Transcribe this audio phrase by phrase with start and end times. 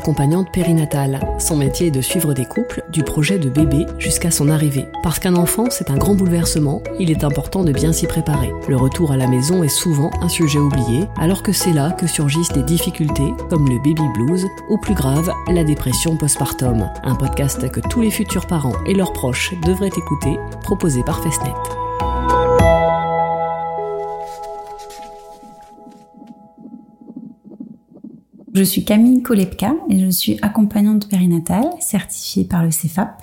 [0.00, 1.20] accompagnante périnatale.
[1.38, 4.86] Son métier est de suivre des couples du projet de bébé jusqu'à son arrivée.
[5.02, 8.50] Parce qu'un enfant, c'est un grand bouleversement, il est important de bien s'y préparer.
[8.66, 12.06] Le retour à la maison est souvent un sujet oublié, alors que c'est là que
[12.06, 16.90] surgissent des difficultés comme le baby blues ou plus grave, la dépression postpartum.
[17.04, 21.52] Un podcast que tous les futurs parents et leurs proches devraient écouter, proposé par Festnet.
[28.60, 33.22] Je suis Camille Kolepka et je suis accompagnante périnatale certifiée par le CEFAP.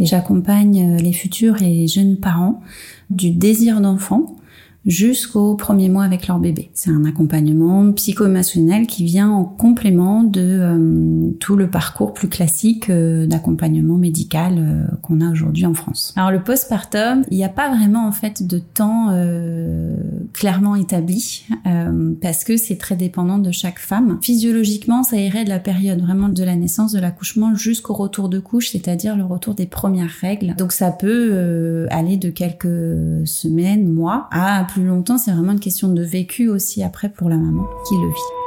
[0.00, 2.60] Et j'accompagne les futurs et les jeunes parents
[3.10, 4.34] du désir d'enfant
[4.86, 6.70] jusqu'au premier mois avec leur bébé.
[6.74, 12.88] C'est un accompagnement psycho-émotionnel qui vient en complément de euh, tout le parcours plus classique
[12.88, 16.14] euh, d'accompagnement médical euh, qu'on a aujourd'hui en France.
[16.16, 19.08] Alors le postpartum, il n'y a pas vraiment en fait de temps
[20.32, 21.46] clairement établi
[22.20, 24.18] parce que c'est très dépendant de chaque femme.
[24.22, 28.38] Physiologiquement, ça irait de la période vraiment de la naissance, de l'accouchement jusqu'au retour de
[28.38, 30.54] couche, c'est-à-dire le retour des premières règles.
[30.56, 35.88] Donc ça peut aller de quelques semaines, mois à plus longtemps, c'est vraiment une question
[35.88, 38.39] de vécu aussi après pour la maman qui le vit.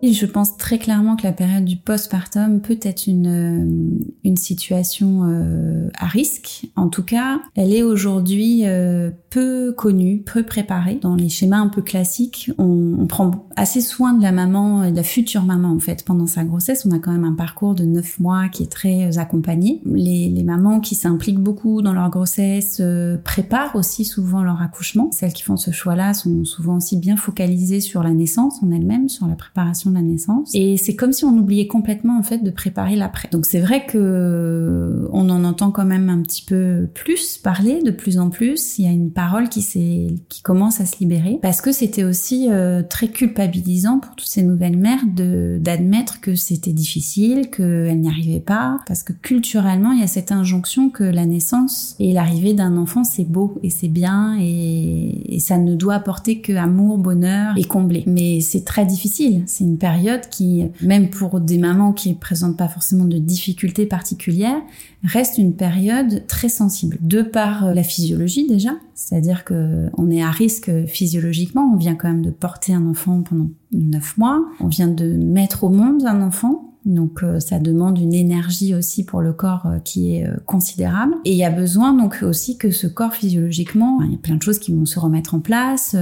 [0.00, 5.88] Je pense très clairement que la période du postpartum peut être une, euh, situation euh,
[5.98, 6.66] à risque.
[6.76, 11.00] En tout cas, elle est aujourd'hui euh, peu connue, peu préparée.
[11.02, 14.96] Dans les schémas un peu classiques, on, prend assez soin de la maman et de
[14.96, 16.86] la future maman en fait pendant sa grossesse.
[16.86, 19.80] On a quand même un parcours de neuf mois qui est très accompagné.
[19.86, 22.82] Les, les mamans qui s'impliquent beaucoup dans leur grossesse
[23.24, 25.10] préparent aussi souvent leur accouchement.
[25.10, 29.08] Celles qui font ce choix-là sont souvent aussi bien focalisées sur la naissance en elle-même,
[29.08, 30.50] sur la préparation de la naissance.
[30.54, 33.28] Et c'est comme si on oubliait complètement en fait de préparer l'après.
[33.30, 37.90] Donc c'est vrai que on en entend quand même un petit peu plus parler de
[37.90, 38.78] plus en plus.
[38.78, 42.04] Il y a une parole qui s'est qui commence à se libérer parce que c'était
[42.04, 48.00] aussi euh, très culpabilisant pour toutes ces nouvelles mères de d'admettre que c'était difficile, qu'elles
[48.00, 52.12] n'y arrivaient pas, parce que culturellement il y a cette injonction que la naissance et
[52.12, 56.52] l'arrivée d'un enfant c'est beau et c'est bien et, et ça ne doit apporter que
[56.52, 58.04] amour, bonheur et combler.
[58.06, 59.42] Mais c'est très difficile.
[59.46, 64.60] C'est une période qui, même pour des mamans qui présentent pas forcément de difficultés particulières,
[65.04, 66.98] reste une période très sensible.
[67.00, 71.94] De par euh, la physiologie déjà, c'est-à-dire que on est à risque physiologiquement, on vient
[71.94, 76.04] quand même de porter un enfant pendant neuf mois, on vient de mettre au monde
[76.04, 80.26] un enfant, donc euh, ça demande une énergie aussi pour le corps euh, qui est
[80.26, 81.14] euh, considérable.
[81.24, 84.36] Et il y a besoin donc aussi que ce corps physiologiquement, il y a plein
[84.36, 85.96] de choses qui vont se remettre en place,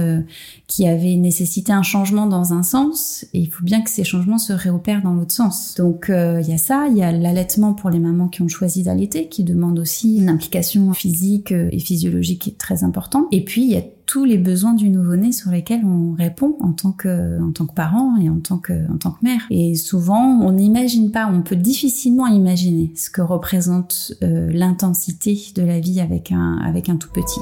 [0.67, 4.37] qui avaient nécessité un changement dans un sens, et il faut bien que ces changements
[4.37, 5.75] se réopèrent dans l'autre sens.
[5.77, 8.83] Donc il y a ça, il y a l'allaitement pour les mamans qui ont choisi
[8.83, 13.25] d'allaiter, qui demande aussi une implication physique et physiologique très importante.
[13.31, 16.71] Et puis il y a tous les besoins du nouveau-né sur lesquels on répond en
[16.71, 18.73] tant que en parent et en tant que
[19.21, 19.41] mère.
[19.51, 25.61] Et souvent, on n'imagine pas, on peut difficilement imaginer ce que représente euh, l'intensité de
[25.61, 27.41] la vie avec un tout petit.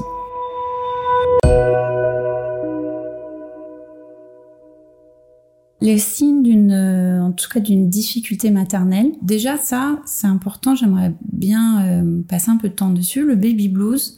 [5.82, 9.12] Les signes d'une, en tout cas d'une difficulté maternelle.
[9.22, 10.74] Déjà ça, c'est important.
[10.74, 13.24] J'aimerais bien euh, passer un peu de temps dessus.
[13.24, 14.16] Le baby blues,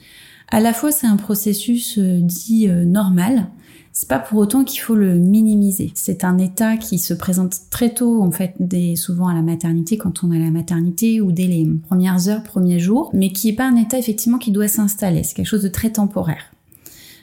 [0.50, 3.48] à la fois c'est un processus euh, dit euh, normal,
[3.92, 5.90] c'est pas pour autant qu'il faut le minimiser.
[5.94, 8.54] C'est un état qui se présente très tôt, en fait,
[8.94, 12.44] souvent à la maternité, quand on est à la maternité ou dès les premières heures,
[12.44, 15.24] premiers jours, mais qui est pas un état effectivement qui doit s'installer.
[15.24, 16.52] C'est quelque chose de très temporaire,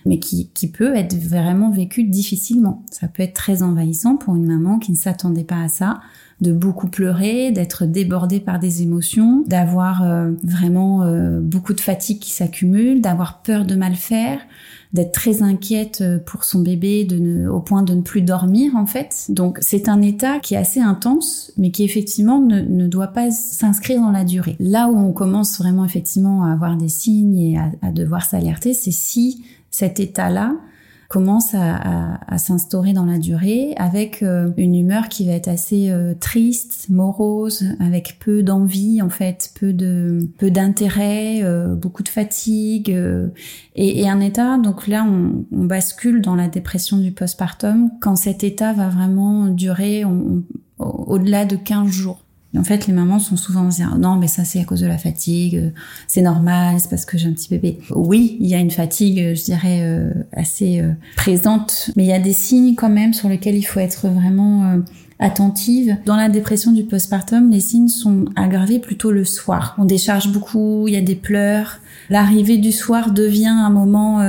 [0.06, 2.84] mais qui, qui peut être vraiment vécu difficilement.
[2.92, 6.00] Ça peut être très envahissant pour une maman qui ne s'attendait pas à ça,
[6.42, 12.20] de beaucoup pleurer, d'être débordée par des émotions, d'avoir euh, vraiment euh, beaucoup de fatigue
[12.20, 14.40] qui s'accumule, d'avoir peur de mal faire,
[14.92, 18.76] d'être très inquiète euh, pour son bébé de ne, au point de ne plus dormir
[18.76, 19.28] en fait.
[19.30, 23.32] Donc c'est un état qui est assez intense mais qui effectivement ne, ne doit pas
[23.32, 24.58] s'inscrire dans la durée.
[24.60, 28.74] Là où on commence vraiment effectivement à avoir des signes et à, à devoir s'alerter,
[28.74, 29.42] c'est si
[29.76, 30.56] cet état-là
[31.10, 35.90] commence à, à, s'instaurer dans la durée avec euh, une humeur qui va être assez
[35.90, 42.08] euh, triste, morose, avec peu d'envie en fait, peu de peu d'intérêt, euh, beaucoup de
[42.08, 42.90] fatigue
[43.76, 44.58] et, et, un état.
[44.58, 49.48] Donc là, on, on, bascule dans la dépression du postpartum quand cet état va vraiment
[49.48, 50.06] durer
[50.80, 52.25] au-delà de 15 jours
[52.58, 54.98] en fait, les mamans sont souvent dire non, mais ça c'est à cause de la
[54.98, 55.70] fatigue, euh,
[56.08, 57.80] c'est normal, c'est parce que j'ai un petit bébé.
[57.92, 60.84] Oui, il y a une fatigue, euh, je dirais euh, assez
[61.16, 64.80] présente, mais il y a des signes quand même sur lesquels il faut être vraiment
[65.20, 65.98] attentive.
[66.06, 69.76] Dans la dépression du postpartum, les signes sont aggravés plutôt le soir.
[69.78, 71.80] On décharge beaucoup, il y a des pleurs.
[72.10, 74.20] L'arrivée du soir devient un moment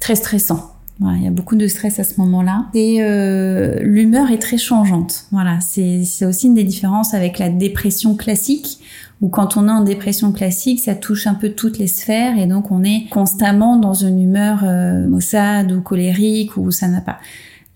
[0.00, 2.66] très stressant il y a beaucoup de stress à ce moment-là.
[2.74, 5.26] Et euh, l'humeur est très changeante.
[5.32, 8.80] Voilà, c'est aussi une des différences avec la dépression classique
[9.20, 12.46] où quand on est en dépression classique, ça touche un peu toutes les sphères et
[12.46, 17.18] donc on est constamment dans une humeur euh, maussade ou colérique ou ça n'a pas.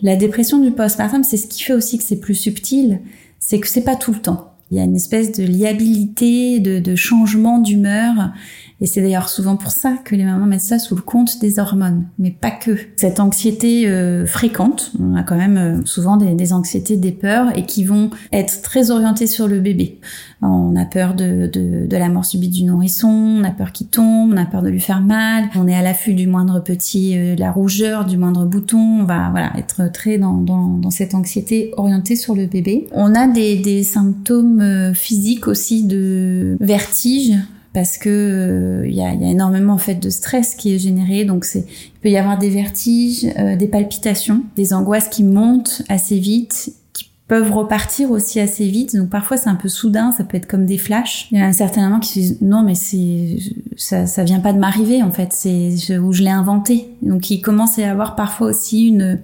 [0.01, 3.01] La dépression du postpartum, c'est ce qui fait aussi que c'est plus subtil,
[3.39, 4.54] c'est que c'est pas tout le temps.
[4.75, 8.33] Il y a une espèce de liabilité, de, de changement d'humeur.
[8.81, 11.61] Et c'est d'ailleurs souvent pour ça que les mamans mettent ça sous le compte des
[11.61, 12.77] hormones, mais pas que.
[12.97, 17.57] Cette anxiété euh, fréquente, on a quand même euh, souvent des, des, anxiétés, des peurs,
[17.57, 20.01] et qui vont être très orientées sur le bébé.
[20.43, 23.87] On a peur de, de, de la mort subite du nourrisson, on a peur qu'il
[23.87, 27.17] tombe, on a peur de lui faire mal, on est à l'affût du moindre petit,
[27.17, 31.15] euh, la rougeur, du moindre bouton, on va voilà être très dans, dans, dans cette
[31.15, 32.89] anxiété orientée sur le bébé.
[32.93, 34.61] On a des, des symptômes
[34.95, 37.35] physiques aussi de vertige,
[37.75, 40.79] parce que il euh, y, a, y, a, énormément en fait de stress qui est
[40.79, 41.25] généré.
[41.25, 45.83] Donc c'est il peut y avoir des vertiges, euh, des palpitations, des angoisses qui montent
[45.89, 48.97] assez vite qui peuvent repartir aussi assez vite.
[48.97, 51.27] Donc parfois c'est un peu soudain, ça peut être comme des flashs.
[51.33, 53.39] Il y a un certain moment qui se disent non mais c'est
[53.77, 56.89] ça ça vient pas de m'arriver en fait, c'est où je l'ai inventé.
[57.03, 59.19] Donc il commence à y avoir parfois aussi une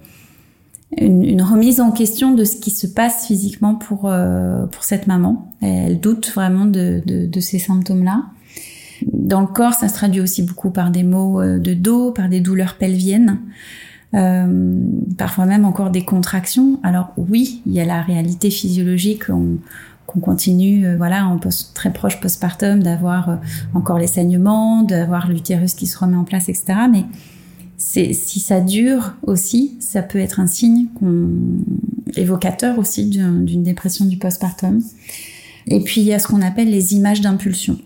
[0.97, 5.07] une, une, remise en question de ce qui se passe physiquement pour euh, pour cette
[5.07, 5.49] maman.
[5.61, 8.25] Elle doute vraiment de, de, de ces symptômes-là.
[9.11, 12.29] Dans le corps, ça se traduit aussi beaucoup par des maux euh, de dos, par
[12.29, 13.39] des douleurs pelviennes,
[14.13, 14.83] euh,
[15.17, 16.79] parfois même encore des contractions.
[16.83, 19.25] Alors oui, il y a la réalité physiologique.
[19.25, 23.35] qu'on continue, euh, voilà, en post, très proche postpartum, d'avoir euh,
[23.73, 26.73] encore les saignements, d'avoir l'utérus qui se remet en place, etc.
[26.91, 27.05] Mais
[27.81, 30.87] si ça dure aussi, ça peut être un signe
[32.15, 34.81] évocateur aussi d'une dépression du postpartum.
[35.67, 37.77] Et puis il y a ce qu'on appelle les images d'impulsion.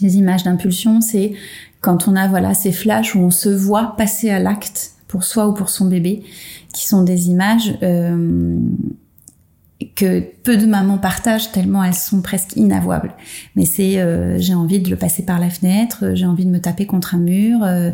[0.00, 1.32] Les images d'impulsion, c'est
[1.80, 5.46] quand on a voilà ces flashs où on se voit passer à l'acte pour soi
[5.46, 6.24] ou pour son bébé,
[6.72, 8.58] qui sont des images euh,
[9.96, 13.12] que peu de mamans partagent tellement elles sont presque inavouables.
[13.56, 16.60] Mais c'est euh, j'ai envie de le passer par la fenêtre, j'ai envie de me
[16.60, 17.90] taper contre un mur, euh,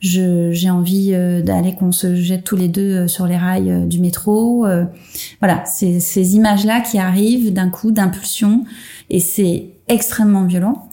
[0.00, 1.12] j'ai envie
[1.44, 4.66] d'aller qu'on se jette tous les deux sur les rails du métro.
[5.40, 8.64] voilà, c'est ces images là qui arrivent d'un coup d'impulsion
[9.10, 10.88] et c'est extrêmement violent.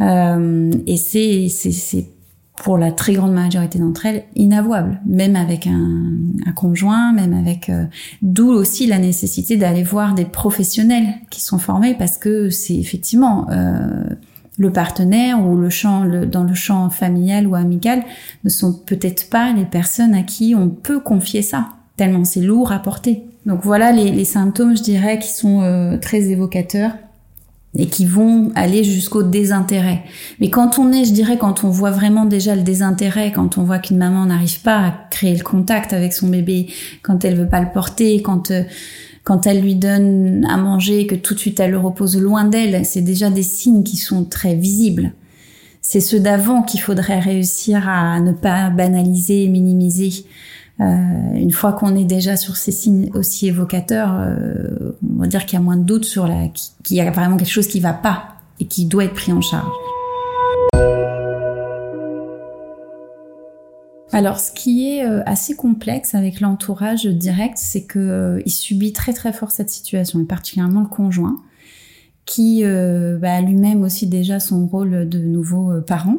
[0.00, 2.06] Euh, et c'est, c'est,
[2.62, 6.10] pour la très grande majorité d'entre elles inavouable, même avec un,
[6.46, 7.84] un conjoint, même avec euh,
[8.22, 13.46] d'où aussi la nécessité d'aller voir des professionnels qui sont formés parce que c'est effectivement
[13.50, 14.04] euh,
[14.58, 18.02] le partenaire ou le champ le, dans le champ familial ou amical
[18.44, 22.72] ne sont peut-être pas les personnes à qui on peut confier ça tellement c'est lourd
[22.72, 23.24] à porter.
[23.46, 26.92] Donc voilà les, les symptômes, je dirais, qui sont euh, très évocateurs
[27.76, 30.04] et qui vont aller jusqu'au désintérêt.
[30.40, 33.62] Mais quand on est, je dirais, quand on voit vraiment déjà le désintérêt, quand on
[33.62, 36.68] voit qu'une maman n'arrive pas à créer le contact avec son bébé,
[37.02, 38.62] quand elle veut pas le porter, quand euh,
[39.28, 42.86] quand elle lui donne à manger, que tout de suite elle le repose loin d'elle,
[42.86, 45.12] c'est déjà des signes qui sont très visibles.
[45.82, 50.24] C'est ceux d'avant qu'il faudrait réussir à ne pas banaliser et minimiser.
[50.80, 50.84] Euh,
[51.34, 55.58] une fois qu'on est déjà sur ces signes aussi évocateurs, euh, on va dire qu'il
[55.58, 56.46] y a moins de doute sur la,
[56.84, 59.40] qu'il y a vraiment quelque chose qui va pas et qui doit être pris en
[59.40, 59.66] charge.
[64.12, 69.12] Alors, ce qui est euh, assez complexe avec l'entourage direct, c'est que il subit très
[69.12, 71.36] très fort cette situation, et particulièrement le conjoint,
[72.24, 76.18] qui bah, a lui-même aussi déjà son rôle de nouveau parent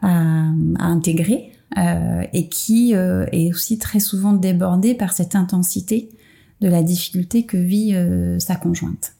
[0.00, 0.44] à,
[0.78, 6.08] à intégrer euh, et qui euh, est aussi très souvent débordé par cette intensité
[6.60, 9.14] de la difficulté que vit euh, sa conjointe.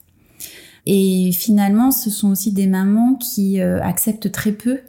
[0.85, 4.79] Et finalement, ce sont aussi des mamans qui acceptent très peu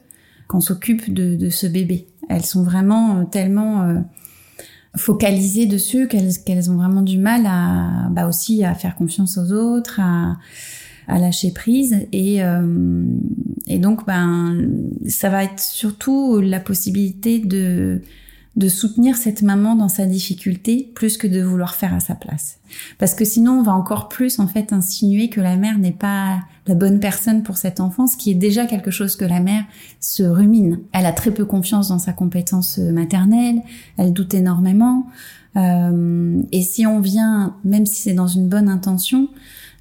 [0.47, 2.07] qu'on s'occupe de, de, ce bébé.
[2.29, 4.05] Elles sont vraiment tellement
[4.95, 9.99] focalisées dessus qu'elles ont vraiment du mal à bah aussi à faire confiance aux autres,
[9.99, 10.37] à,
[11.09, 13.05] à lâcher prise et euh,
[13.67, 14.69] et donc ben
[15.09, 18.03] ça va être surtout la possibilité de
[18.57, 22.59] de soutenir cette maman dans sa difficulté plus que de vouloir faire à sa place.
[22.99, 26.41] Parce que sinon, on va encore plus en fait insinuer que la mère n'est pas
[26.67, 29.65] la bonne personne pour cet enfant, ce qui est déjà quelque chose que la mère
[30.01, 30.81] se rumine.
[30.93, 33.61] Elle a très peu confiance dans sa compétence maternelle,
[33.99, 35.07] elle doute énormément.
[35.57, 39.29] Euh, et si on vient, même si c'est dans une bonne intention,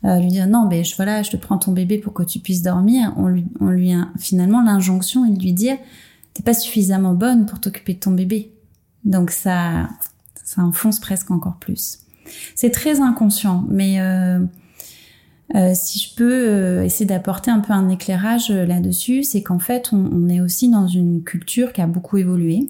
[0.03, 2.39] euh, lui dire non, mais je, voilà, je te prends ton bébé pour que tu
[2.39, 3.13] puisses dormir.
[3.17, 5.77] On lui, on lui a finalement l'injonction et lui dire
[6.33, 8.51] t'es pas suffisamment bonne pour t'occuper de ton bébé.
[9.03, 9.89] Donc ça,
[10.43, 11.99] ça enfonce presque encore plus.
[12.55, 14.39] C'est très inconscient, mais euh,
[15.53, 19.59] euh, si je peux euh, essayer d'apporter un peu un éclairage euh, là-dessus, c'est qu'en
[19.59, 22.67] fait, on, on, est aussi dans une culture qui a beaucoup évolué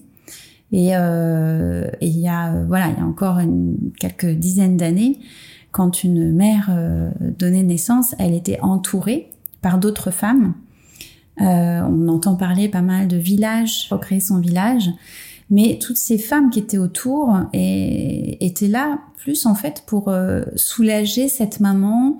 [0.73, 3.39] Et euh, il y a voilà, il y a encore
[3.97, 5.19] quelques dizaines d'années,
[5.75, 6.71] quand une mère
[7.19, 9.27] donnait naissance, elle était entourée
[9.61, 10.53] par d'autres femmes.
[11.37, 14.89] on entend parler pas mal de villages, pour créer son village.
[15.49, 20.09] Mais toutes ces femmes qui étaient autour et, étaient là plus en fait pour
[20.55, 22.19] soulager cette maman,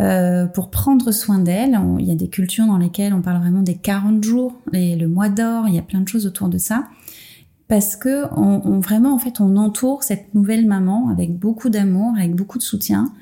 [0.00, 1.78] euh, pour prendre soin d'elle.
[2.00, 5.06] Il y a des cultures dans lesquelles on parle vraiment des 40 jours, et le
[5.06, 6.86] mois d'or, il y a plein de choses autour de ça.
[7.68, 12.34] Parce que on, vraiment, en fait, on entoure cette nouvelle maman avec beaucoup d'amour, avec
[12.34, 13.12] beaucoup de soutien.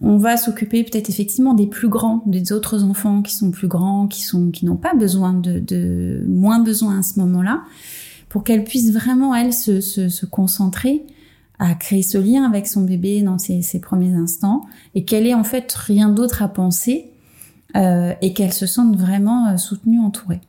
[0.00, 4.08] On va s'occuper peut-être effectivement des plus grands, des autres enfants qui sont plus grands,
[4.08, 7.62] qui sont qui n'ont pas besoin de, de moins besoin à ce moment-là,
[8.28, 11.04] pour qu'elle puisse vraiment elle se, se, se concentrer
[11.62, 14.62] à créer ce lien avec son bébé dans ses, premiers instants
[14.96, 17.12] et qu'elle ait en fait rien d'autre à penser
[17.76, 20.40] euh, et qu'elle se sente vraiment euh, soutenue, entourée.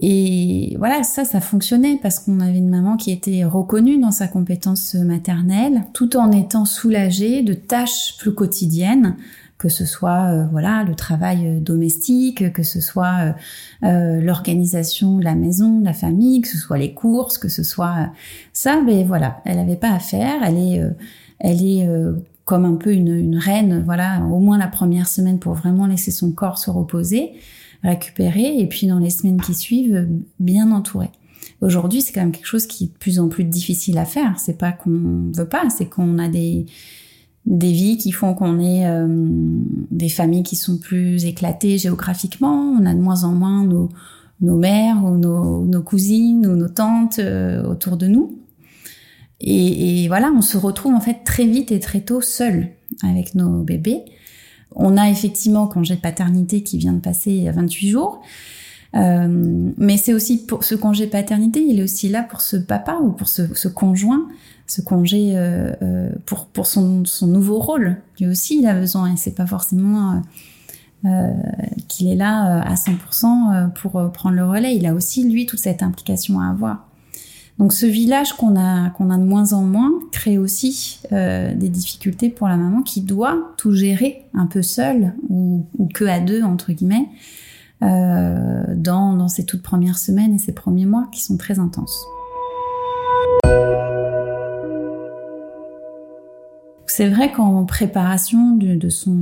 [0.00, 4.28] Et voilà, ça, ça fonctionnait parce qu'on avait une maman qui était reconnue dans sa
[4.28, 9.16] compétence maternelle, tout en étant soulagée de tâches plus quotidiennes
[9.60, 13.34] que ce soit euh, voilà le travail euh, domestique, que ce soit
[13.84, 17.62] euh, l'organisation de la maison, de la famille, que ce soit les courses, que ce
[17.62, 18.08] soit
[18.54, 20.42] ça, mais voilà, elle n'avait pas à faire.
[20.42, 20.82] Elle est,
[21.38, 21.88] elle est
[22.44, 26.10] comme un peu une, une, reine, voilà, au moins la première semaine pour vraiment laisser
[26.10, 27.32] son corps se reposer,
[27.82, 30.08] récupérer, et puis dans les semaines qui suivent,
[30.38, 31.10] bien entourée.
[31.60, 34.38] Aujourd'hui, c'est quand même quelque chose qui est de plus en plus difficile à faire.
[34.38, 36.66] C'est pas qu'on veut pas, c'est qu'on a des
[37.46, 39.06] des vies qui font qu'on est euh,
[39.90, 42.76] des familles qui sont plus éclatées géographiquement.
[42.78, 43.88] On a de moins en moins nos,
[44.40, 48.38] nos mères ou nos, nos, cousines ou nos tantes euh, autour de nous.
[49.40, 52.68] Et, et, voilà, on se retrouve en fait très vite et très tôt seul
[53.02, 54.04] avec nos bébés.
[54.74, 58.22] On a effectivement congé paternité qui vient de passer à 28 jours.
[58.96, 62.98] Euh, mais c'est aussi pour ce congé paternité, il est aussi là pour ce papa
[63.00, 64.26] ou pour ce, ce conjoint
[64.70, 67.96] ce congé euh, euh, pour, pour son, son, nouveau rôle.
[68.18, 70.22] Lui aussi, il a besoin et c'est pas forcément
[71.04, 71.32] euh,
[71.88, 74.76] qu'il est là à 100% pour prendre le relais.
[74.76, 76.86] Il a aussi, lui, toute cette implication à avoir.
[77.58, 82.56] Donc ce village qu'on a, de moins en moins crée aussi des difficultés pour la
[82.56, 87.08] maman qui doit tout gérer un peu seule ou, que à deux, entre guillemets,
[87.82, 92.02] dans, dans ces toutes premières semaines et ces premiers mois qui sont très intenses.
[96.90, 99.14] C'est vrai qu'en préparation de, son,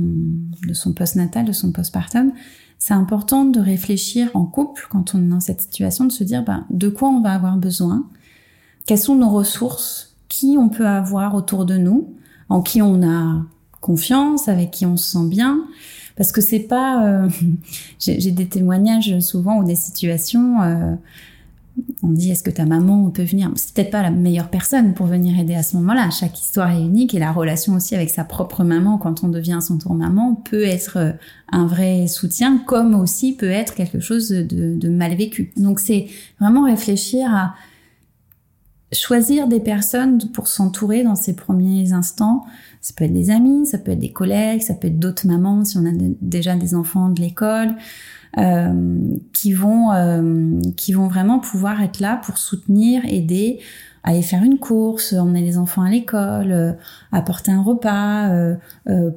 [0.67, 2.31] de son postnatal, de son postpartum,
[2.79, 6.43] c'est important de réfléchir en couple quand on est dans cette situation, de se dire
[6.43, 8.07] ben, de quoi on va avoir besoin,
[8.85, 12.13] quelles sont nos ressources, qui on peut avoir autour de nous,
[12.49, 13.43] en qui on a
[13.81, 15.63] confiance, avec qui on se sent bien,
[16.15, 17.05] parce que c'est pas.
[17.05, 17.29] Euh,
[17.99, 20.61] j'ai des témoignages souvent ou des situations.
[20.61, 20.95] Euh,
[22.03, 23.51] on dit est-ce que ta maman peut venir?
[23.55, 26.09] C'est peut-être pas la meilleure personne pour venir aider à ce moment-là.
[26.09, 29.59] Chaque histoire est unique et la relation aussi avec sa propre maman quand on devient
[29.61, 31.11] son tour maman peut être euh,
[31.51, 35.51] un vrai soutien comme aussi peut être quelque chose de, mal vécu.
[35.57, 36.07] Donc c'est
[36.39, 37.55] vraiment réfléchir à
[38.91, 42.45] choisir des personnes pour s'entourer dans ces premiers instants.
[42.81, 45.65] Ça peut être des amis, ça peut être des collègues, ça peut être d'autres mamans
[45.65, 45.91] si on a
[46.21, 47.75] déjà des enfants de l'école.
[48.37, 53.59] Euh, qui vont euh, qui vont vraiment pouvoir être là pour soutenir, aider,
[54.03, 56.73] aller faire une course, emmener les enfants à l'école, euh,
[57.11, 58.29] apporter un repas,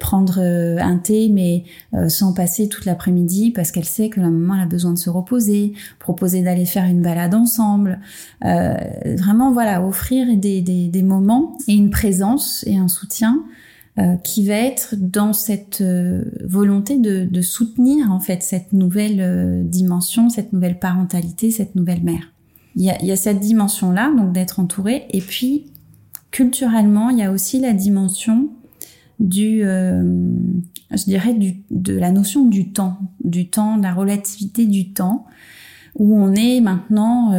[0.00, 1.64] prendre un thé, mais
[2.08, 5.74] sans passer toute l'après-midi parce qu'elle sait que la maman a besoin de se reposer,
[5.98, 8.00] proposer d'aller faire une balade ensemble,
[8.42, 13.42] vraiment voilà offrir des, des, des, moments et une présence et un soutien
[13.98, 19.20] euh, qui va être dans cette euh, volonté de, de, soutenir en fait cette nouvelle
[19.20, 22.31] euh, dimension, cette nouvelle parentalité, cette nouvelle mère.
[22.74, 25.66] Il y a, cette dimension-là, donc d'être entouré, et puis
[26.30, 28.48] culturellement, il y a aussi la dimension
[29.20, 31.36] du, je dirais,
[31.70, 35.26] de la notion du temps, du temps, de la relativité du temps,
[35.98, 37.32] où on est maintenant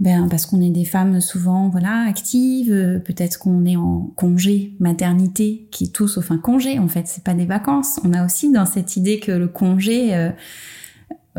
[0.00, 4.76] ben parce qu'on est des femmes souvent voilà actives, euh, peut-être qu'on est en congé
[4.78, 7.98] maternité, qui est tout sauf un congé en fait, c'est pas des vacances.
[8.04, 10.30] On a aussi dans cette idée que le congé, euh,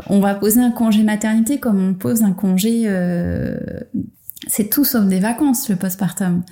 [0.08, 3.58] on va poser un congé maternité comme on pose un congé, euh,
[4.48, 6.44] c'est tout sauf des vacances le postpartum.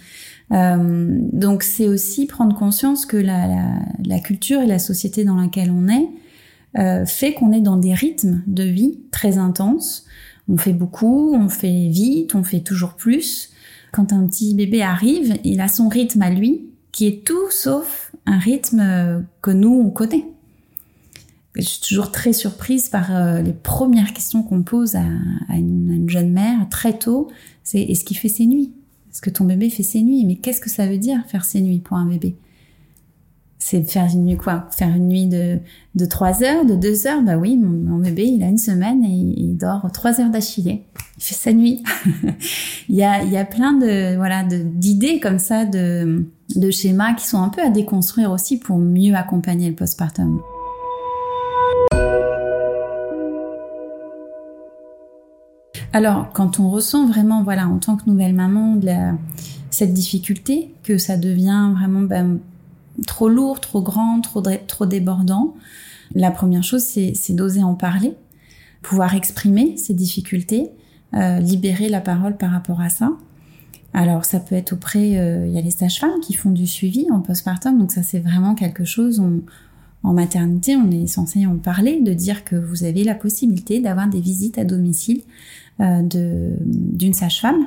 [0.52, 5.72] donc c'est aussi prendre conscience que la, la, la, culture et la société dans laquelle
[5.72, 10.08] on est fait qu'on est dans des rythmes de vie très intenses
[10.50, 13.52] on fait beaucoup, on fait vite, on fait toujours plus.
[13.92, 18.12] Quand un petit bébé arrive, il a son rythme à lui, qui est tout sauf
[18.26, 20.26] un rythme que nous, on connaît.
[21.58, 25.06] Je suis toujours très surprise par euh, les premières questions qu'on pose à,
[25.56, 27.30] une, jeune mère très tôt.
[27.64, 28.74] C'est est-ce qu'il fait ses nuits?
[29.12, 30.24] Est-ce que ton bébé fait ses nuits?
[30.26, 32.36] Mais qu'est-ce que ça veut dire faire ses nuits pour un bébé?
[33.60, 34.68] C'est faire une nuit quoi?
[34.72, 35.58] Faire une nuit de,
[35.96, 37.22] de 3 heures, de 2 heures?
[37.24, 40.84] Bah oui, mon, bébé, il a une semaine et il dort 3 heures d'affilée.
[41.18, 41.84] Il fait sa nuit.
[42.90, 47.50] il, y a, plein de voilà d'idées comme ça, de, de schémas qui sont un
[47.50, 50.40] peu à déconstruire aussi pour mieux accompagner le postpartum.
[55.98, 58.80] Alors, quand on ressent vraiment, voilà, en tant que nouvelle maman,
[59.72, 62.38] cette difficulté, que ça devient vraiment ben,
[63.08, 65.56] trop lourd, trop grand, trop, débordant,
[66.14, 68.14] la première chose, c'est d'oser en parler,
[68.84, 70.70] pouvoir exprimer ces difficultés,
[71.16, 73.14] euh, libérer la parole par rapport à ça.
[73.96, 77.08] Alors, ça peut être auprès, euh, il y a les sages-femmes qui font du suivi
[77.10, 79.20] en postpartum, donc ça c'est vraiment quelque chose,
[80.04, 84.08] en maternité, on est censé en parler, de dire que vous avez la possibilité d'avoir
[84.08, 85.24] des visites à domicile
[85.80, 87.66] d'une sage-femme.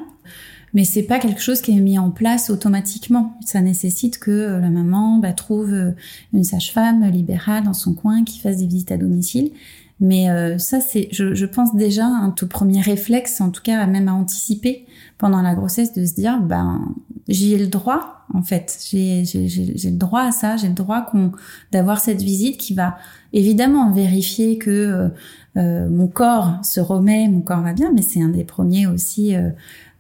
[0.72, 3.36] Mais c'est pas quelque chose qui est mis en place automatiquement.
[3.44, 5.92] Ça nécessite que euh, la maman bah, trouve euh,
[6.32, 9.50] une sage-femme libérale dans son coin qui fasse des visites à domicile.
[9.98, 13.84] Mais euh, ça, c'est, je, je, pense déjà un tout premier réflexe, en tout cas
[13.86, 14.86] même à anticiper
[15.20, 16.94] pendant la grossesse, de se dire, ben,
[17.28, 18.78] j'y ai le droit, en fait.
[18.90, 21.32] J'ai, le droit à ça, j'ai le droit qu'on,
[21.70, 22.96] d'avoir cette visite qui va
[23.32, 25.10] évidemment vérifier que
[25.56, 29.36] euh, mon corps se remet, mon corps va bien, mais c'est un des premiers aussi,
[29.36, 29.50] euh,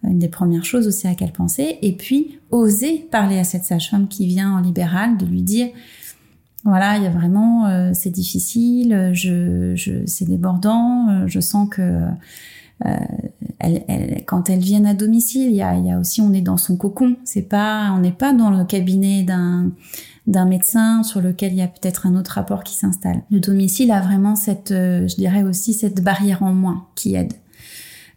[0.02, 1.78] une des premières choses aussi à quelle penser.
[1.82, 5.68] Et puis, oser parler à cette sage-femme qui vient en libéral, de lui dire,
[6.64, 11.68] voilà, il y a vraiment, euh, c'est difficile, je, je, c'est débordant, euh, je sens
[11.70, 12.04] que
[12.86, 12.96] euh,
[13.58, 16.40] elle, elle, quand elles viennent à domicile, il y a, y a aussi, on est
[16.40, 17.16] dans son cocon.
[17.24, 19.72] C'est pas, on n'est pas dans le cabinet d'un
[20.26, 23.22] d'un médecin sur lequel il y a peut-être un autre rapport qui s'installe.
[23.32, 27.32] Le domicile a vraiment cette, je dirais aussi cette barrière en moins qui aide.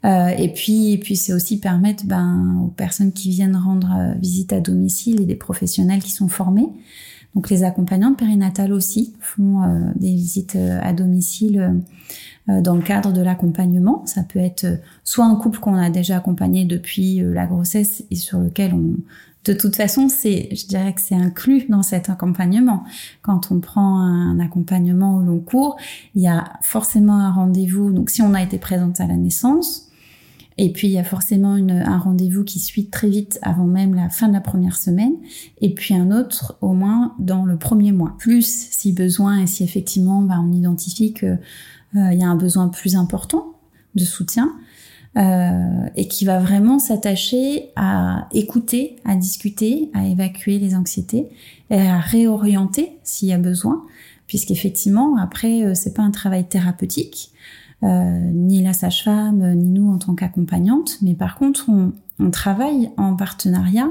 [0.05, 4.53] Euh, et puis, et puis c'est aussi permettre ben, aux personnes qui viennent rendre visite
[4.53, 6.67] à domicile et des professionnels qui sont formés
[7.35, 11.81] donc les accompagnantes périnatales aussi font euh, des visites euh, à domicile
[12.49, 14.05] euh, dans le cadre de l'accompagnement.
[14.05, 14.67] Ça peut être
[15.03, 18.95] soit un couple qu'on a déjà accompagné depuis la grossesse et sur lequel on
[19.45, 22.85] de toute façon, c'est, je dirais que c'est inclus dans cet accompagnement.
[23.21, 25.75] Quand on prend un accompagnement au long cours,
[26.15, 27.91] il y a forcément un rendez-vous.
[27.91, 29.89] Donc, si on a été présente à la naissance,
[30.57, 33.95] et puis il y a forcément une, un rendez-vous qui suit très vite avant même
[33.95, 35.13] la fin de la première semaine,
[35.61, 38.15] et puis un autre au moins dans le premier mois.
[38.19, 41.39] Plus si besoin et si effectivement bah, on identifie qu'il
[41.95, 43.53] euh, y a un besoin plus important
[43.95, 44.51] de soutien,
[45.15, 51.29] euh, et qui va vraiment s'attacher à écouter, à discuter, à évacuer les anxiétés
[51.69, 53.83] et à réorienter s'il y a besoin,
[54.25, 57.31] puisqu'effectivement après euh, c'est pas un travail thérapeutique,
[57.83, 61.91] ni la sage-femme, ni nous en tant qu'accompagnante, mais par contre, on,
[62.31, 63.89] travaille en partenariat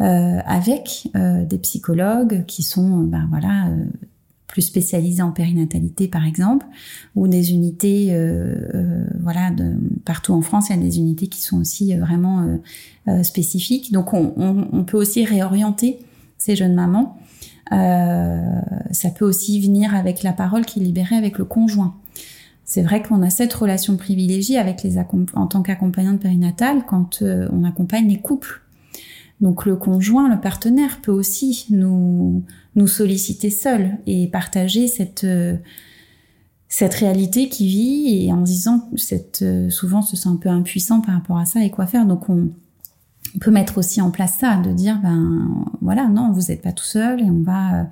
[0.00, 3.68] euh, avec euh, des psychologues qui sont, ben voilà,
[4.46, 6.64] plus spécialisés en périnatalité par exemple,
[7.14, 8.16] ou des unités,
[9.20, 9.50] voilà,
[10.04, 12.58] partout en France, il y a des unités qui sont aussi vraiment
[13.22, 13.92] spécifiques.
[13.92, 15.98] Donc, on, on, on, peut aussi réorienter
[16.38, 17.18] ces jeunes mamans.
[17.70, 21.94] ça peut aussi venir avec la parole qui est libérée avec le conjoint
[22.70, 27.48] c'est vrai qu'on a cette relation privilégiée avec les en tant qu'accompagnante périnatale quand euh,
[27.50, 28.62] on accompagne les couples.
[29.40, 32.44] Donc le conjoint, le partenaire peut aussi nous
[32.86, 35.56] solliciter seul et partager cette euh,
[36.68, 41.00] cette réalité qui vit et en disant cette euh, souvent se sent un peu impuissant
[41.00, 42.06] par rapport à ça et quoi faire.
[42.06, 42.50] Donc on,
[43.40, 46.84] peut mettre aussi en place ça, de dire ben voilà non vous n'êtes pas tout
[46.84, 47.88] seul et on va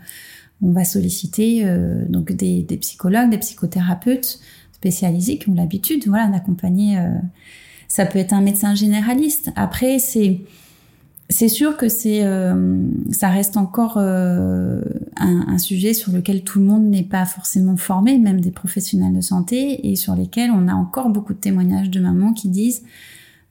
[0.63, 1.65] on va solliciter
[2.09, 4.41] donc des psychologues, des psychothérapeutes
[4.79, 7.11] spécialisés qui ont l'habitude voilà d'accompagner euh,
[7.89, 9.51] ça peut être un médecin généraliste.
[9.57, 14.83] Après c'est sûr que c'est euh, ça reste encore euh,
[15.17, 19.21] un, sujet sur lequel tout le monde n'est pas forcément formé même des professionnels de
[19.21, 22.83] santé et sur lesquels on a encore beaucoup de témoignages de mamans qui disent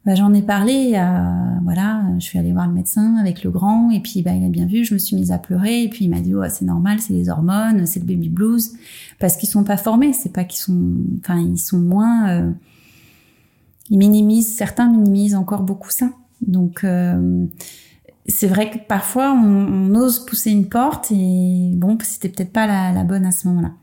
[0.06, 3.92] bah, j'en ai parlé, à, voilà, je suis allée voir le médecin avec le grand,
[3.92, 6.06] et puis bah, il a bien vu, je me suis mise à pleurer, et puis
[6.06, 8.72] il m'a dit, oh, c'est normal, c'est les hormones, c'est le baby blues,
[9.20, 12.52] parce qu'ils sont pas formés, c'est pas qu'ils sont, enfin, ils sont moins, euh,
[13.90, 16.10] ils minimisent, certains minimisent encore beaucoup ça.
[16.40, 17.46] Donc, euh,
[18.28, 22.66] c'est vrai que parfois on, on, ose pousser une porte, et bon, c'était peut-être pas
[22.66, 23.74] la, la bonne à ce moment-là.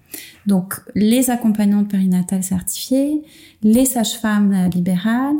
[0.46, 3.24] Donc, les accompagnantes périnatales certifiées,
[3.62, 5.37] les sages-femmes libérales,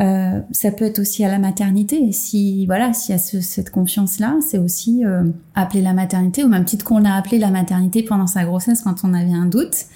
[0.00, 2.10] Euh, ça peut être aussi à la maternité.
[2.10, 6.64] Si voilà, s'il y a cette confiance-là, c'est aussi euh, appeler la maternité au même
[6.64, 9.86] titre qu'on a appelé la maternité pendant sa grossesse quand on avait un doute.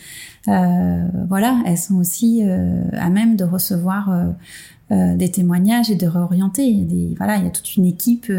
[0.48, 4.10] Euh, voilà, elles sont aussi euh, à même de recevoir
[4.90, 6.72] euh, des témoignages et de réorienter.
[6.72, 8.32] Des, voilà, il y a toute une équipe.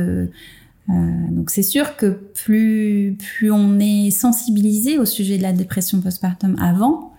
[0.88, 6.56] donc c'est sûr que plus plus on est sensibilisé au sujet de la dépression postpartum
[6.60, 7.13] avant,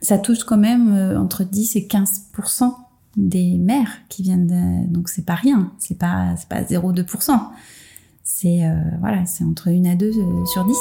[0.00, 2.26] ça touche quand même entre 10 et 15
[3.16, 4.86] des mères qui viennent de...
[4.92, 7.38] donc c'est pas rien, c'est pas c'est pas 0,2%.
[8.24, 10.76] C'est euh, voilà, c'est entre 1 à 2 euh, sur 10.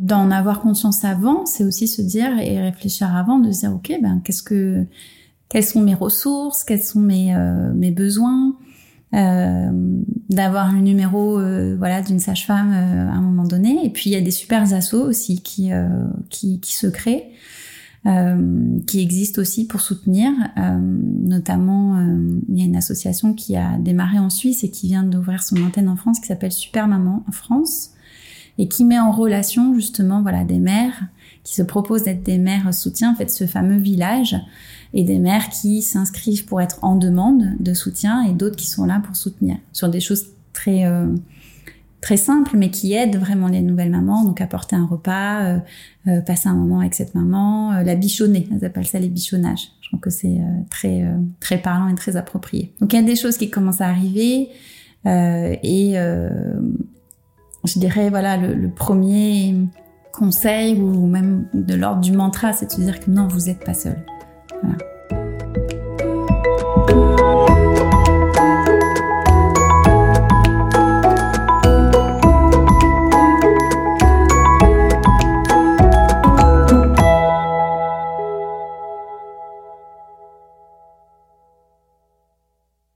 [0.00, 3.92] D'en avoir conscience avant, c'est aussi se dire et réfléchir avant de se dire OK,
[4.00, 4.86] ben qu'est-ce que
[5.48, 8.54] quelles sont mes ressources, quels sont mes euh, mes besoins,
[9.12, 13.84] d'avoir un numéro euh, voilà d'une sage-femme euh, à un moment donné.
[13.84, 15.70] Et puis il y a des super assos aussi qui
[16.30, 17.30] qui, qui se créent
[18.86, 20.30] qui existent aussi pour soutenir.
[20.56, 22.00] Notamment
[22.48, 25.56] il y a une association qui a démarré en Suisse et qui vient d'ouvrir son
[25.62, 27.90] antenne en France qui s'appelle Super Maman France
[28.56, 31.04] et qui met en relation justement voilà des mères
[31.44, 34.36] qui se proposent d'être des mères soutien en fait ce fameux village
[34.94, 38.86] et des mères qui s'inscrivent pour être en demande de soutien et d'autres qui sont
[38.86, 41.14] là pour soutenir sur des choses très euh,
[42.00, 44.24] très simples mais qui aident vraiment les nouvelles mamans.
[44.24, 45.58] Donc apporter un repas euh,
[46.08, 48.48] euh, passer un moment avec cette maman la bichonner.
[48.52, 49.68] Elles appellent ça les bichonnages.
[49.82, 50.38] Je trouve que c'est
[50.70, 51.06] très
[51.40, 52.72] très parlant et très approprié.
[52.80, 54.48] Donc il y a des choses qui commencent à arriver
[55.04, 55.94] et
[57.64, 59.54] je dirais voilà le, le premier
[60.12, 63.64] conseil ou même de l'ordre du mantra c'est de se dire que non vous n'êtes
[63.64, 63.96] pas seul
[64.62, 64.97] voilà.